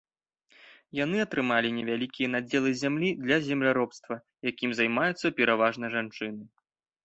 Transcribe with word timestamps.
Яны 0.99 1.17
атрымалі 1.25 1.69
невялікія 1.77 2.31
надзелы 2.37 2.71
зямлі 2.81 3.09
для 3.23 3.37
земляробства, 3.51 4.13
якім 4.51 4.69
займаюцца 4.83 5.35
пераважна 5.41 5.85
жанчыны. 6.01 6.43